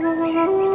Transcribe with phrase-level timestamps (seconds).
[0.00, 0.67] Gracias.